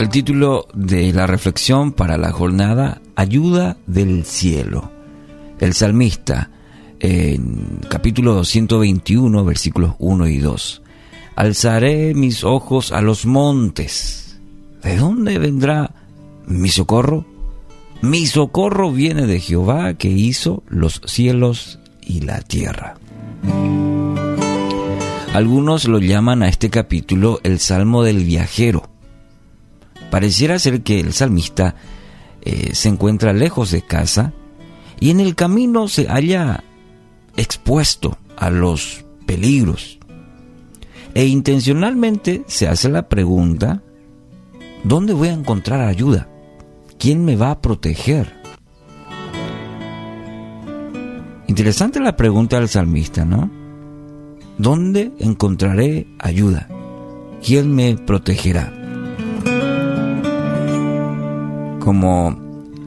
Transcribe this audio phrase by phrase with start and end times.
[0.00, 4.90] El título de la reflexión para la jornada, Ayuda del cielo.
[5.58, 6.48] El salmista,
[7.00, 10.82] en capítulo 221, versículos 1 y 2.
[11.36, 14.40] Alzaré mis ojos a los montes.
[14.82, 15.92] ¿De dónde vendrá
[16.46, 17.26] mi socorro?
[18.00, 22.94] Mi socorro viene de Jehová que hizo los cielos y la tierra.
[25.34, 28.89] Algunos lo llaman a este capítulo el Salmo del Viajero.
[30.10, 31.76] Pareciera ser que el salmista
[32.42, 34.32] eh, se encuentra lejos de casa
[34.98, 36.64] y en el camino se halla
[37.36, 39.98] expuesto a los peligros.
[41.14, 43.82] E intencionalmente se hace la pregunta,
[44.84, 46.28] ¿dónde voy a encontrar ayuda?
[46.98, 48.40] ¿Quién me va a proteger?
[51.46, 53.50] Interesante la pregunta del salmista, ¿no?
[54.56, 56.68] ¿Dónde encontraré ayuda?
[57.42, 58.79] ¿Quién me protegerá?
[61.80, 62.38] Como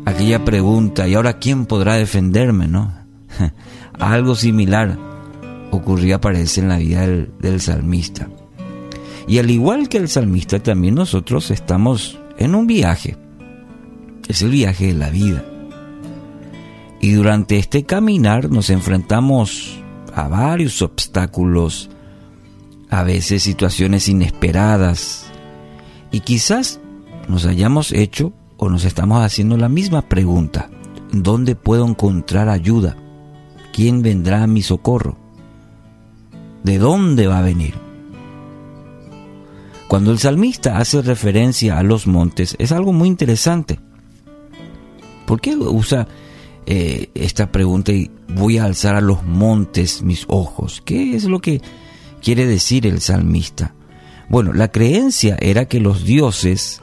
[0.05, 2.67] aquella pregunta, ¿y ahora quién podrá defenderme?
[2.67, 2.94] ¿No?
[3.99, 4.97] Algo similar
[5.72, 8.30] ocurría, parece, en la vida del, del salmista.
[9.27, 13.17] Y al igual que el salmista, también nosotros estamos en un viaje.
[14.27, 15.44] Es el viaje de la vida.
[17.02, 19.77] Y durante este caminar nos enfrentamos
[20.14, 21.89] a varios obstáculos,
[22.89, 25.25] a veces situaciones inesperadas,
[26.11, 26.80] y quizás
[27.27, 28.33] nos hayamos hecho
[28.69, 30.69] nos estamos haciendo la misma pregunta.
[31.11, 32.97] ¿Dónde puedo encontrar ayuda?
[33.72, 35.17] ¿Quién vendrá a mi socorro?
[36.64, 37.75] ¿De dónde va a venir?
[39.88, 43.80] Cuando el salmista hace referencia a los montes, es algo muy interesante.
[45.25, 46.08] ¿Por qué usa
[46.66, 50.82] eh, esta pregunta y voy a alzar a los montes mis ojos.
[50.86, 51.61] ¿Qué es lo que
[52.21, 53.76] quiere decir el salmista?
[54.30, 56.82] Bueno, la creencia era que los dioses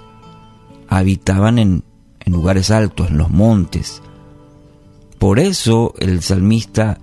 [0.90, 1.84] habitaban en,
[2.26, 4.02] lugares altos, en los montes.
[5.18, 6.98] Por eso el salmista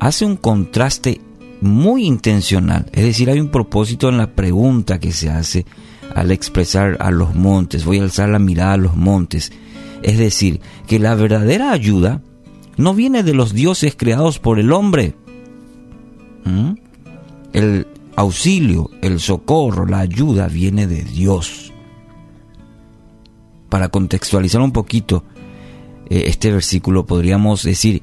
[0.00, 1.20] hace un contraste
[1.60, 5.66] muy intencional, es decir, hay un propósito en la pregunta que se hace
[6.14, 9.52] al expresar a los montes, voy a alzar la mirada a los montes.
[10.02, 12.22] Es decir, que la verdadera ayuda
[12.76, 15.14] no viene de los dioses creados por el hombre.
[17.52, 21.72] El auxilio, el socorro, la ayuda viene de Dios.
[23.68, 25.24] Para contextualizar un poquito
[26.08, 28.02] eh, este versículo, podríamos decir,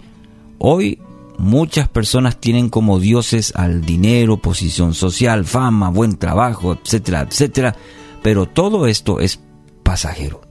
[0.58, 1.00] hoy
[1.38, 7.76] muchas personas tienen como dioses al dinero, posición social, fama, buen trabajo, etcétera, etcétera,
[8.22, 9.40] pero todo esto es
[9.84, 10.42] pasajero.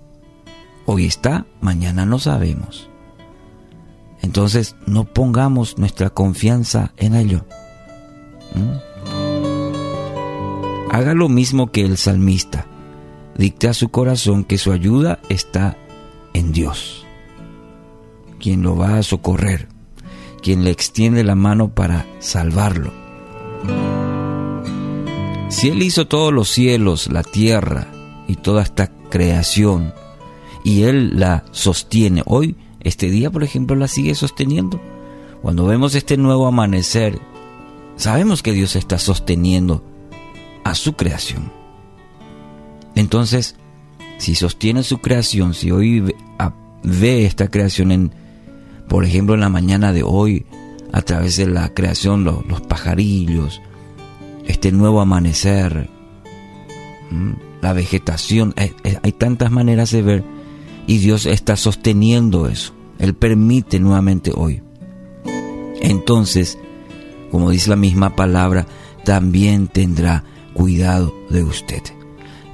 [0.87, 2.91] Hoy está, mañana no sabemos.
[4.21, 7.45] Entonces no pongamos nuestra confianza en ello.
[10.91, 12.67] Haga lo mismo que el salmista.
[13.37, 15.77] Dicte a su corazón que su ayuda está
[16.35, 17.05] en Dios,
[18.39, 19.69] quien lo va a socorrer,
[20.41, 22.93] quien le extiende la mano para salvarlo.
[25.49, 27.89] Si Él hizo todos los cielos, la tierra
[28.29, 29.93] y toda esta creación,
[30.65, 32.23] y Él la sostiene.
[32.27, 34.81] Hoy, este día, por ejemplo, la sigue sosteniendo.
[35.43, 37.19] Cuando vemos este nuevo amanecer,
[37.97, 39.85] sabemos que Dios está sosteniendo
[40.65, 41.64] a su creación.
[42.95, 43.57] Entonces,
[44.19, 46.01] si sostiene su creación, si hoy
[46.83, 48.13] ve, esta creación en,
[48.89, 50.47] por ejemplo, en la mañana de hoy,
[50.93, 53.61] a través de la creación, los, pajarillos,
[54.47, 55.91] este nuevo amanecer,
[57.61, 58.73] la vegetación, hay,
[59.03, 60.25] hay tantas maneras de ver
[60.87, 62.75] y Dios está sosteniendo eso.
[62.99, 64.63] Él permite nuevamente hoy.
[65.81, 66.59] Entonces,
[67.31, 68.67] como dice la misma palabra,
[69.05, 71.83] también tendrá cuidado de usted.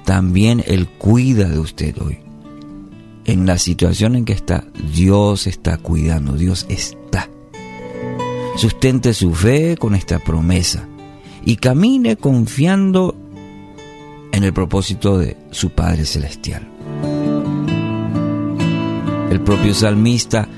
[0.05, 2.19] También Él cuida de usted hoy.
[3.25, 7.29] En la situación en que está, Dios está cuidando, Dios está.
[8.57, 10.89] Sustente su fe con esta promesa
[11.45, 13.17] y camine confiando
[14.33, 16.67] en el propósito de su Padre Celestial.
[19.31, 20.49] El propio salmista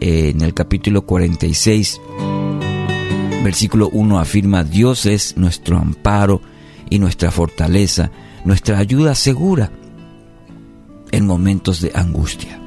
[0.00, 2.00] eh, en el capítulo 46,
[3.42, 6.40] versículo 1 afirma, Dios es nuestro amparo
[6.90, 8.10] y nuestra fortaleza,
[8.44, 9.70] nuestra ayuda segura
[11.10, 12.60] en momentos de angustia.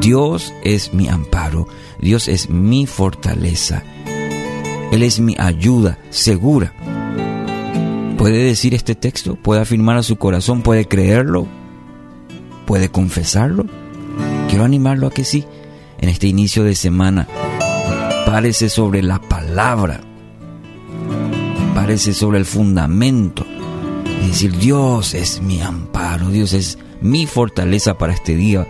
[0.00, 1.66] Dios es mi amparo,
[2.00, 3.82] Dios es mi fortaleza,
[4.92, 6.72] Él es mi ayuda segura.
[8.16, 9.36] ¿Puede decir este texto?
[9.36, 10.62] ¿Puede afirmar a su corazón?
[10.62, 11.46] ¿Puede creerlo?
[12.66, 13.66] ¿Puede confesarlo?
[14.48, 15.44] Quiero animarlo a que sí.
[15.98, 17.26] En este inicio de semana,
[18.26, 20.05] párese sobre la palabra.
[21.86, 23.46] Sobre el fundamento.
[24.20, 28.66] y decir, Dios es mi amparo, Dios es mi fortaleza para este día,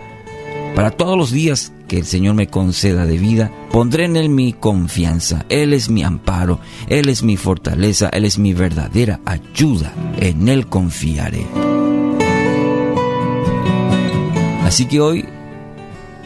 [0.75, 4.53] para todos los días que el Señor me conceda de vida, pondré en Él mi
[4.53, 5.45] confianza.
[5.49, 6.59] Él es mi amparo,
[6.89, 9.91] Él es mi fortaleza, Él es mi verdadera ayuda.
[10.19, 11.47] En Él confiaré.
[14.63, 15.25] Así que hoy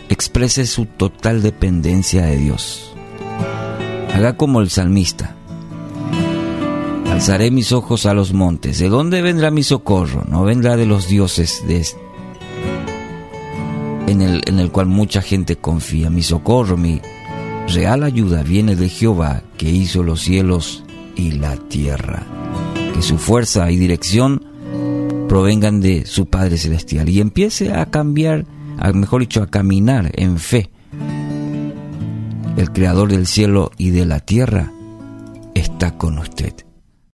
[0.09, 2.93] exprese su total dependencia de Dios.
[4.13, 5.37] Haga como el salmista.
[7.21, 8.79] Alzaré mis ojos a los montes.
[8.79, 10.25] ¿De dónde vendrá mi socorro?
[10.27, 11.63] No vendrá de los dioses
[14.07, 16.09] en el, en el cual mucha gente confía.
[16.09, 16.99] Mi socorro, mi
[17.67, 20.83] real ayuda viene de Jehová, que hizo los cielos
[21.15, 22.23] y la tierra.
[22.95, 24.43] Que su fuerza y dirección
[25.29, 28.47] provengan de su Padre Celestial y empiece a cambiar,
[28.79, 30.71] a, mejor dicho, a caminar en fe.
[32.57, 34.71] El Creador del cielo y de la tierra
[35.53, 36.55] está con usted.